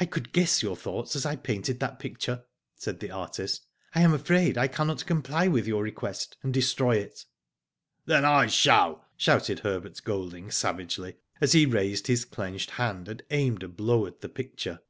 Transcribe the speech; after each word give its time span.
I 0.00 0.04
could 0.04 0.32
guess 0.32 0.64
your 0.64 0.74
thoughts 0.74 1.14
as 1.14 1.24
I 1.24 1.36
painted 1.36 1.78
that 1.78 2.00
picture," 2.00 2.42
said 2.74 2.98
the 2.98 3.12
artist." 3.12 3.62
I 3.94 4.00
am 4.00 4.12
afraid 4.12 4.58
I 4.58 4.66
cannot 4.66 5.06
comply 5.06 5.46
with 5.46 5.68
your 5.68 5.84
request, 5.84 6.36
and 6.42 6.52
destroy 6.52 6.96
it." 6.96 7.24
Then 8.04 8.24
I 8.24 8.48
shall," 8.48 9.04
shouted 9.16 9.60
Herbert 9.60 10.02
Golding, 10.02 10.50
savagely, 10.50 11.18
as 11.40 11.52
he 11.52 11.66
raised 11.66 12.08
his 12.08 12.24
clenched 12.24 12.72
hand 12.82 13.08
and 13.08 13.22
aimed 13.30 13.62
a 13.62 13.68
blow 13.68 14.06
at 14.06 14.22
the 14.22 14.28
picture. 14.28 14.80